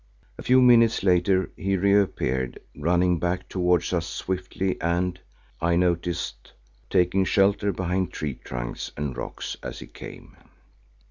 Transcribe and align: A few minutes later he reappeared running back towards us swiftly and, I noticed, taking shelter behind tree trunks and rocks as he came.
A 0.39 0.41
few 0.41 0.63
minutes 0.63 1.03
later 1.03 1.51
he 1.55 1.77
reappeared 1.77 2.57
running 2.75 3.19
back 3.19 3.47
towards 3.47 3.93
us 3.93 4.07
swiftly 4.07 4.81
and, 4.81 5.19
I 5.61 5.75
noticed, 5.75 6.53
taking 6.89 7.23
shelter 7.23 7.71
behind 7.71 8.11
tree 8.11 8.33
trunks 8.43 8.91
and 8.97 9.15
rocks 9.15 9.57
as 9.61 9.77
he 9.77 9.85
came. 9.85 10.35